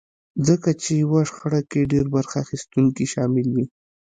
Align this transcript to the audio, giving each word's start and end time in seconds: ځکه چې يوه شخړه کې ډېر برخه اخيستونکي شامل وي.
ځکه 0.47 0.69
چې 0.81 0.91
يوه 1.03 1.21
شخړه 1.29 1.61
کې 1.71 1.89
ډېر 1.91 2.05
برخه 2.15 2.35
اخيستونکي 2.45 3.05
شامل 3.13 3.47
وي. 3.55 3.65